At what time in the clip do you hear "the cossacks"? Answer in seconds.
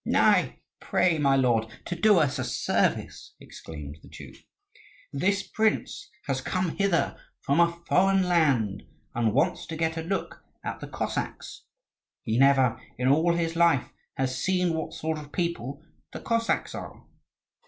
10.79-11.65, 16.13-16.73